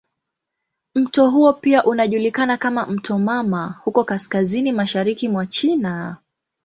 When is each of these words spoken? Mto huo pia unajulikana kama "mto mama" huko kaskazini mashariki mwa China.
Mto 0.95 1.29
huo 1.29 1.53
pia 1.53 1.83
unajulikana 1.83 2.57
kama 2.57 2.85
"mto 2.85 3.19
mama" 3.19 3.81
huko 3.83 4.03
kaskazini 4.03 4.71
mashariki 4.71 5.29
mwa 5.29 5.45
China. 5.47 6.17